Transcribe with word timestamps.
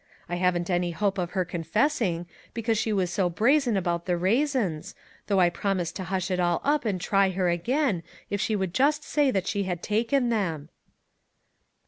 I 0.27 0.37
haven't 0.37 0.71
any 0.71 0.89
hope 0.89 1.19
of 1.19 1.33
her 1.33 1.45
confessing, 1.45 2.25
because 2.55 2.79
she 2.79 2.91
was 2.91 3.13
so 3.13 3.29
brazen 3.29 3.77
about 3.77 4.07
the 4.07 4.17
raisins, 4.17 4.95
though 5.27 5.39
I 5.39 5.51
promised 5.51 5.95
to 5.97 6.05
hush 6.05 6.31
it 6.31 6.39
all 6.39 6.59
up 6.63 6.85
and 6.85 6.99
try 6.99 7.29
her 7.29 7.49
again, 7.49 8.01
if 8.27 8.41
she 8.41 8.55
would 8.55 8.73
just 8.73 9.03
say 9.03 9.29
that 9.29 9.45
she 9.45 9.65
had 9.65 9.83
taken 9.83 10.29
them." 10.29 10.69